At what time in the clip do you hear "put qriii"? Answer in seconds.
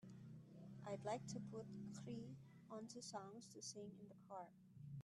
1.51-2.33